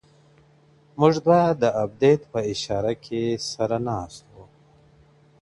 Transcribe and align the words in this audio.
موږ 0.99 1.13
دوه 1.25 1.41
د 1.61 1.63
آبديت 1.83 2.21
په 2.31 2.39
آشاره 2.51 2.93
کي 3.05 3.23
سره 3.51 3.77
ناست 3.89 4.23
وو 4.33 4.45